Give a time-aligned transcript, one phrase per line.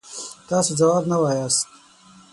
[0.49, 1.65] تاسو ځواب نه وایاست.